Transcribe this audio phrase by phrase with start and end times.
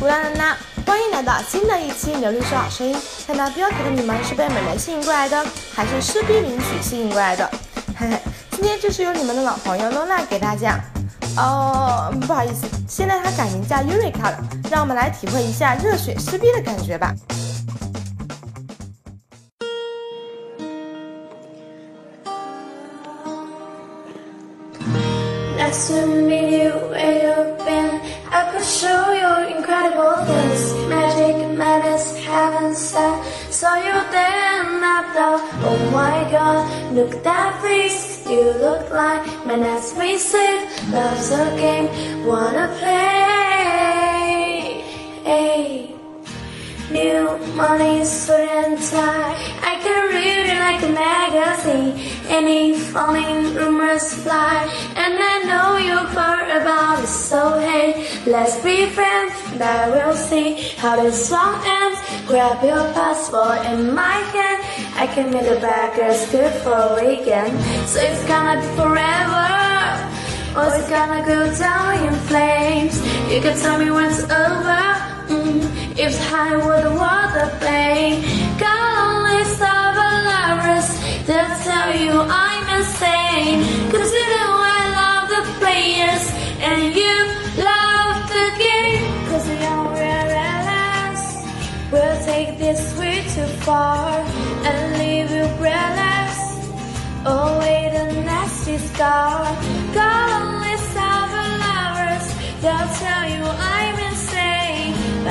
[0.00, 0.56] 鼓啦啦啦！
[0.86, 2.96] 欢迎来到新的一期牛律师好声音。
[3.26, 5.44] 看到标题的你们是被美眉吸引过来的，
[5.74, 7.46] 还是诗逼领取吸引过来的？
[7.98, 8.18] 嘿嘿，
[8.52, 10.80] 今天就是由你们的老朋友 Lola 给大家。
[11.36, 14.38] 哦，不好意思，现在她改名叫 Eureka 了。
[14.70, 17.14] 让我们来体会一下热血诗逼的感觉吧。
[25.58, 28.00] Nice to meet you where you've been.
[28.32, 29.19] I could show you
[30.26, 30.62] things.
[30.88, 33.24] Magic, madness, heaven sent.
[33.50, 36.60] Saw you then I thought, oh my god,
[36.94, 38.26] look at that face.
[38.28, 40.68] You look like my next visit.
[40.92, 41.88] Love's a game,
[42.26, 43.60] wanna play.
[45.24, 45.90] Hey.
[46.90, 49.34] New money, and tie.
[49.62, 51.92] I can read it like a magazine.
[52.28, 54.68] Any falling rumors fly.
[54.96, 57.79] And I know you've heard about it, so hey,
[58.26, 59.34] let's be friends.
[59.52, 61.98] And I will see how this song ends.
[62.26, 64.60] Grab your passport in my hand.
[64.96, 67.52] I can make the baggers good for a weekend.
[67.88, 69.48] So it's gonna be forever.
[70.56, 72.96] Or it's gonna go down in flames.
[73.32, 74.84] You can tell me when it's over.
[75.30, 78.22] Mm, if I were the water plane,
[78.58, 79.44] got only
[80.50, 80.88] lovers.
[81.26, 82.49] They'll tell you I'm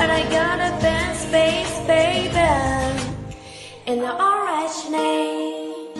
[0.00, 2.40] But I got a blank space, baby.
[3.84, 5.92] In the orange name.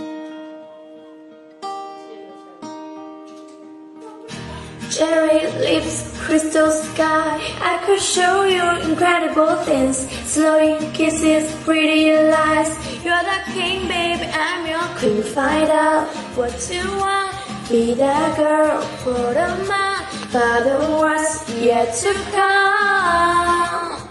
[4.91, 7.41] Cherry lips, crystal sky.
[7.61, 10.09] I could show you incredible things.
[10.25, 12.71] Slowing kisses, pretty lies.
[13.05, 14.25] You're the king, baby.
[14.33, 15.23] I'm your queen.
[15.23, 16.09] Find out
[16.39, 17.40] what you want.
[17.71, 20.05] Be that girl for the man.
[20.33, 24.09] But the worst yet to come.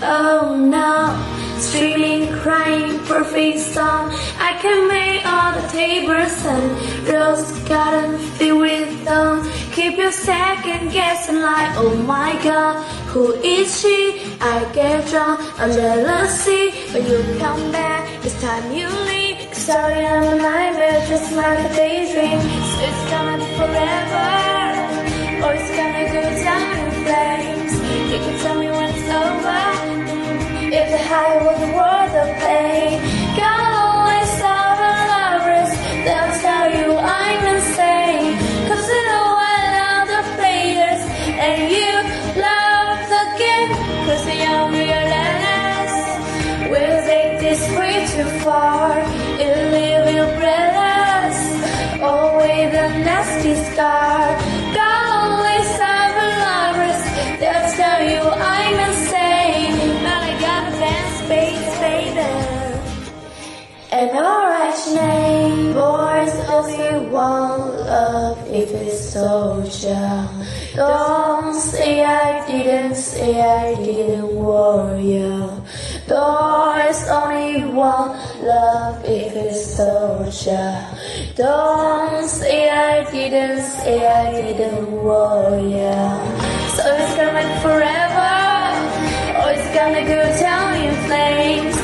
[0.00, 1.12] Oh no,
[1.60, 4.08] screaming, crying, perfect song.
[4.38, 9.46] I can make all the tables and rose garden filled with them.
[9.72, 14.36] Keep your second guessing like, oh my god, who is she?
[14.40, 18.08] I get drunk on jealousy, but you come back.
[18.24, 19.21] It's time you leave.
[19.62, 22.40] Sorry, I'm a nightmare, just like a daydream.
[22.40, 24.26] So it's gonna be forever,
[25.44, 27.72] or it's gonna go down in flames.
[28.10, 29.62] You can tell me when it's over.
[30.66, 32.90] If the high was worth the pain,
[33.38, 35.70] got always seven lovers.
[36.06, 38.34] They'll tell you I'm insane.
[38.66, 41.02] Cause you know I love the players
[41.46, 41.92] and you
[42.48, 43.70] love the game.
[44.06, 45.94] Cause you don't realize
[46.68, 48.81] we'll take this way too far.
[53.04, 54.38] Nasty scar.
[54.74, 57.00] Got always seven lovers.
[57.40, 59.76] They'll tell you I'm insane.
[60.04, 62.30] But I got a blank space, baby.
[63.90, 65.72] An orange name.
[65.74, 70.28] Boys only want love if it's soldier.
[70.74, 75.34] Don't say I didn't say I didn't warn you.
[76.08, 80.72] Boys only want love if it's soldier.
[81.36, 86.02] Don't say I didn't say I didn't warn you.
[86.74, 88.32] So it's gonna be forever.
[89.40, 91.81] Or it's gonna go down in flames.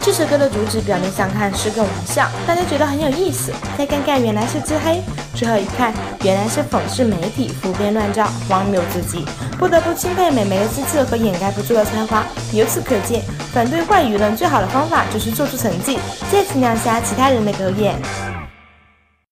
[0.00, 3.52] 这首歌的主旨表面上看是个玩笑，大家觉得很有意思。
[3.76, 5.02] 再看看，原来是自黑。
[5.34, 5.92] 最后一看，
[6.22, 9.26] 原来是讽刺媒体胡编乱造，荒谬至极。
[9.58, 12.24] 不得不钦佩美眉的资质和掩盖不住的才华。
[12.54, 13.22] 由此可见，
[13.52, 15.98] 反对坏舆论最好的方法就是做出成绩，
[16.32, 18.00] 再衡量下其他人的狗眼。